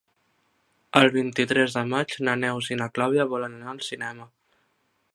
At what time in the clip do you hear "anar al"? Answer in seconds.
3.59-3.87